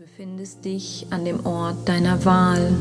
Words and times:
befindest 0.00 0.64
dich 0.64 1.06
an 1.10 1.26
dem 1.26 1.44
Ort 1.44 1.86
deiner 1.86 2.24
Wahl. 2.24 2.72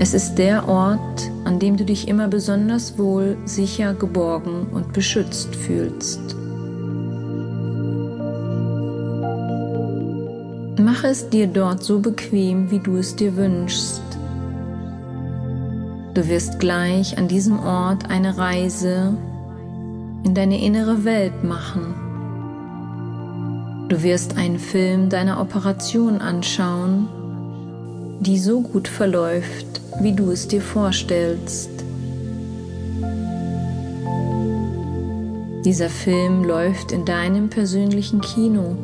Es 0.00 0.12
ist 0.12 0.34
der 0.34 0.68
Ort, 0.68 1.30
an 1.44 1.60
dem 1.60 1.76
du 1.76 1.84
dich 1.84 2.08
immer 2.08 2.26
besonders 2.26 2.98
wohl, 2.98 3.36
sicher, 3.44 3.94
geborgen 3.94 4.66
und 4.72 4.92
beschützt 4.92 5.54
fühlst. 5.54 6.34
Mache 10.80 11.06
es 11.06 11.30
dir 11.30 11.46
dort 11.46 11.84
so 11.84 12.00
bequem, 12.00 12.72
wie 12.72 12.80
du 12.80 12.96
es 12.96 13.14
dir 13.14 13.36
wünschst. 13.36 14.02
Du 16.14 16.26
wirst 16.26 16.58
gleich 16.58 17.16
an 17.18 17.28
diesem 17.28 17.60
Ort 17.60 18.10
eine 18.10 18.36
Reise 18.36 19.16
in 20.24 20.34
deine 20.34 20.60
innere 20.60 21.04
Welt 21.04 21.44
machen. 21.44 22.01
Du 23.92 24.02
wirst 24.02 24.38
einen 24.38 24.58
Film 24.58 25.10
deiner 25.10 25.38
Operation 25.38 26.22
anschauen, 26.22 27.08
die 28.20 28.38
so 28.38 28.62
gut 28.62 28.88
verläuft, 28.88 29.82
wie 30.00 30.14
du 30.14 30.30
es 30.30 30.48
dir 30.48 30.62
vorstellst. 30.62 31.68
Dieser 35.66 35.90
Film 35.90 36.42
läuft 36.44 36.90
in 36.90 37.04
deinem 37.04 37.50
persönlichen 37.50 38.22
Kino. 38.22 38.76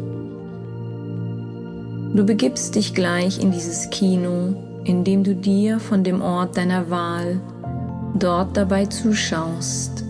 Du 2.15 2.27
begibst 2.27 2.75
dich 2.75 2.93
gleich 2.93 3.41
in 3.41 3.51
dieses 3.51 3.88
Kino, 3.88 4.83
indem 4.85 5.25
du 5.25 5.35
dir 5.35 5.80
von 5.80 6.05
dem 6.05 6.21
Ort 6.21 6.59
deiner 6.59 6.91
Wahl 6.91 7.41
dort 8.15 8.55
dabei 8.59 8.85
zuschaust. 8.85 10.05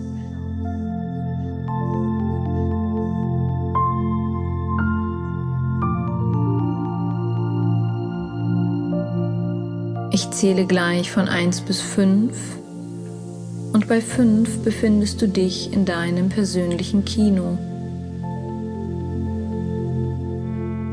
Zähle 10.39 10.65
gleich 10.65 11.11
von 11.11 11.27
1 11.27 11.61
bis 11.61 11.81
5 11.81 12.31
und 13.73 13.89
bei 13.89 13.99
5 13.99 14.59
befindest 14.59 15.21
du 15.21 15.27
dich 15.27 15.73
in 15.73 15.83
deinem 15.83 16.29
persönlichen 16.29 17.03
Kino. 17.03 17.57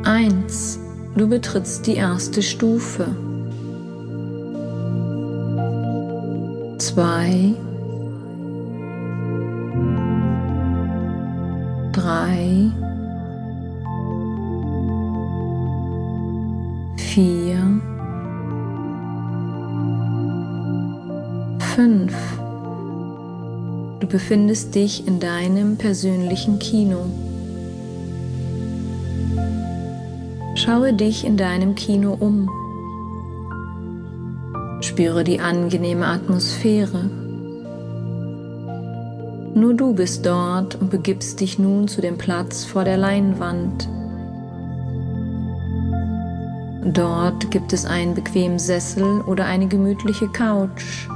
1. 0.03 0.81
Du 1.17 1.29
betrittst 1.29 1.87
die 1.87 1.95
erste 1.95 2.43
Stufe. 2.43 3.07
2. 6.79 7.55
3. 11.93 12.86
5. 21.77 22.11
Du 24.01 24.07
befindest 24.07 24.75
dich 24.75 25.07
in 25.07 25.21
deinem 25.21 25.77
persönlichen 25.77 26.59
Kino. 26.59 27.05
Schaue 30.55 30.95
dich 30.95 31.27
in 31.27 31.37
deinem 31.37 31.75
Kino 31.75 32.17
um. 32.19 32.49
Spüre 34.81 35.23
die 35.23 35.39
angenehme 35.39 36.07
Atmosphäre. 36.07 37.11
Nur 39.55 39.75
du 39.75 39.93
bist 39.93 40.25
dort 40.25 40.77
und 40.77 40.91
begibst 40.91 41.41
dich 41.41 41.59
nun 41.59 41.89
zu 41.89 42.01
dem 42.01 42.17
Platz 42.17 42.65
vor 42.65 42.85
der 42.85 42.97
Leinwand. 42.97 43.87
Dort 46.95 47.51
gibt 47.51 47.75
es 47.75 47.85
einen 47.85 48.15
bequemen 48.15 48.59
Sessel 48.59 49.21
oder 49.27 49.45
eine 49.45 49.67
gemütliche 49.67 50.29
Couch 50.29 51.07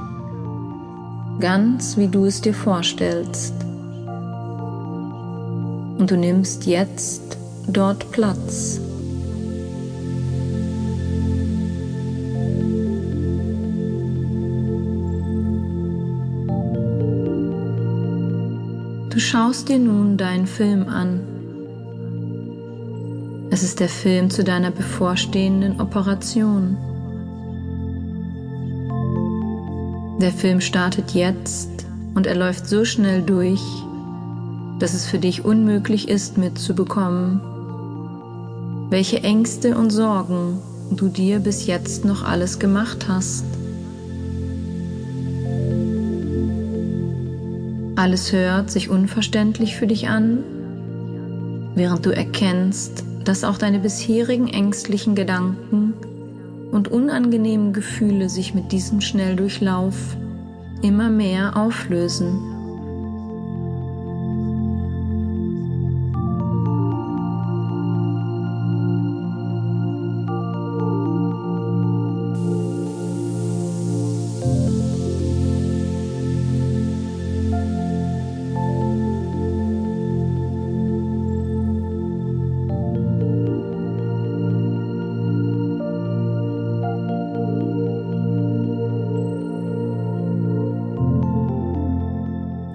ganz 1.40 1.96
wie 1.96 2.08
du 2.08 2.26
es 2.26 2.40
dir 2.40 2.54
vorstellst. 2.54 3.54
Und 5.98 6.06
du 6.10 6.16
nimmst 6.16 6.66
jetzt 6.66 7.36
dort 7.66 8.10
Platz. 8.12 8.80
Du 19.10 19.18
schaust 19.18 19.68
dir 19.68 19.78
nun 19.78 20.16
deinen 20.16 20.46
Film 20.46 20.88
an. 20.88 21.20
Es 23.50 23.62
ist 23.62 23.80
der 23.80 23.88
Film 23.88 24.30
zu 24.30 24.44
deiner 24.44 24.70
bevorstehenden 24.70 25.80
Operation. 25.80 26.76
Der 30.20 30.32
Film 30.32 30.60
startet 30.60 31.12
jetzt 31.12 31.70
und 32.14 32.26
er 32.26 32.34
läuft 32.34 32.66
so 32.68 32.84
schnell 32.84 33.22
durch, 33.22 33.62
dass 34.78 34.92
es 34.92 35.06
für 35.06 35.18
dich 35.18 35.46
unmöglich 35.46 36.10
ist 36.10 36.36
mitzubekommen, 36.36 37.40
welche 38.90 39.22
Ängste 39.22 39.78
und 39.78 39.88
Sorgen 39.88 40.58
du 40.90 41.08
dir 41.08 41.38
bis 41.38 41.66
jetzt 41.66 42.04
noch 42.04 42.22
alles 42.22 42.58
gemacht 42.58 43.06
hast. 43.08 43.46
Alles 47.96 48.30
hört 48.30 48.70
sich 48.70 48.90
unverständlich 48.90 49.74
für 49.76 49.86
dich 49.86 50.08
an, 50.08 50.44
während 51.74 52.04
du 52.04 52.10
erkennst, 52.10 53.04
dass 53.24 53.42
auch 53.42 53.56
deine 53.56 53.78
bisherigen 53.78 54.48
ängstlichen 54.48 55.14
Gedanken 55.14 55.94
und 56.70 56.88
unangenehmen 56.88 57.72
Gefühle 57.72 58.28
sich 58.28 58.54
mit 58.54 58.72
diesem 58.72 59.00
Schnelldurchlauf 59.00 60.16
immer 60.82 61.10
mehr 61.10 61.56
auflösen. 61.56 62.49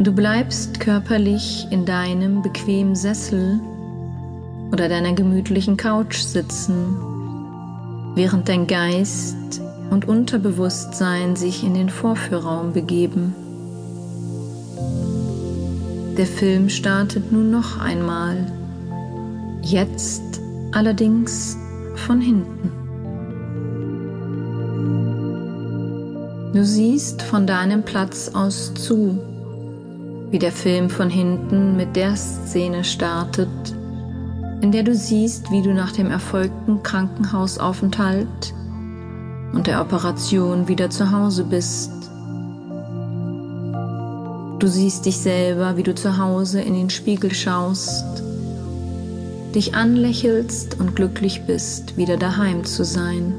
Du 0.05 0.11
bleibst 0.11 0.79
körperlich 0.79 1.65
in 1.71 1.83
deinem 1.83 2.43
bequemen 2.43 2.95
Sessel 2.95 3.59
oder 4.71 4.87
deiner 4.87 5.13
gemütlichen 5.13 5.77
Couch 5.77 6.19
sitzen, 6.19 6.95
während 8.13 8.47
dein 8.47 8.67
Geist 8.67 9.61
und 9.89 10.07
Unterbewusstsein 10.07 11.35
sich 11.35 11.63
in 11.63 11.73
den 11.73 11.89
Vorführraum 11.89 12.71
begeben. 12.71 13.33
Der 16.19 16.27
Film 16.27 16.69
startet 16.69 17.31
nun 17.31 17.49
noch 17.49 17.81
einmal, 17.81 18.45
jetzt 19.63 20.39
allerdings 20.71 21.57
von 21.95 22.21
hinten. 22.21 22.71
Du 26.53 26.63
siehst 26.63 27.23
von 27.23 27.47
deinem 27.47 27.81
Platz 27.81 28.29
aus 28.35 28.71
zu, 28.75 29.19
wie 30.35 30.39
der 30.39 30.51
Film 30.51 30.89
von 30.89 31.09
hinten 31.09 31.77
mit 31.77 31.95
der 31.95 32.17
Szene 32.17 32.83
startet, 32.83 33.47
in 34.59 34.73
der 34.73 34.83
du 34.83 34.93
siehst, 34.93 35.49
wie 35.49 35.61
du 35.61 35.73
nach 35.73 35.93
dem 35.93 36.11
erfolgten 36.11 36.83
Krankenhausaufenthalt 36.83 38.53
und 39.53 39.65
der 39.65 39.79
Operation 39.79 40.67
wieder 40.67 40.89
zu 40.89 41.09
Hause 41.13 41.45
bist. 41.45 41.89
Du 44.59 44.67
siehst 44.67 45.05
dich 45.05 45.19
selber, 45.19 45.77
wie 45.77 45.83
du 45.83 45.95
zu 45.95 46.17
Hause 46.17 46.59
in 46.59 46.73
den 46.73 46.89
Spiegel 46.89 47.33
schaust, 47.33 48.21
dich 49.55 49.73
anlächelst 49.73 50.77
und 50.81 50.97
glücklich 50.97 51.43
bist, 51.47 51.95
wieder 51.95 52.17
daheim 52.17 52.65
zu 52.65 52.83
sein. 52.83 53.35